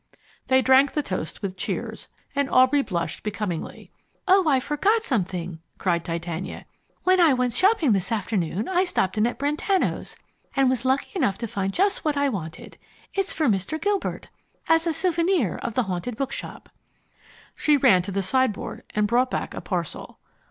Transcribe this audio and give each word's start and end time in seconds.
They 0.47 0.63
drank 0.63 0.93
the 0.93 1.03
toast 1.03 1.43
with 1.43 1.55
cheers, 1.57 2.07
and 2.33 2.49
Aubrey 2.49 2.81
blushed 2.81 3.21
becomingly. 3.21 3.91
"Oh, 4.27 4.49
I 4.49 4.59
forgot 4.59 5.03
something!" 5.03 5.59
cried 5.77 6.03
Titania. 6.03 6.65
"When 7.03 7.19
I 7.19 7.33
went 7.33 7.53
shopping 7.53 7.91
this 7.91 8.11
afternoon 8.11 8.67
I 8.67 8.83
stopped 8.83 9.19
in 9.19 9.27
at 9.27 9.37
Brentano's, 9.37 10.15
and 10.55 10.71
was 10.71 10.85
lucky 10.85 11.11
enough 11.13 11.37
to 11.37 11.47
find 11.47 11.71
just 11.71 12.03
what 12.03 12.17
I 12.17 12.29
wanted. 12.29 12.79
It's 13.13 13.31
for 13.31 13.45
Mr. 13.47 13.79
Gilbert, 13.79 14.29
as 14.67 14.87
a 14.87 14.91
souvenir 14.93 15.57
of 15.57 15.75
the 15.75 15.83
Haunted 15.83 16.17
Bookshop." 16.17 16.69
She 17.55 17.77
ran 17.77 18.01
to 18.01 18.11
the 18.11 18.23
sideboard 18.23 18.81
and 18.95 19.05
brought 19.05 19.29
back 19.29 19.53
a 19.53 19.61
parcel. 19.61 20.17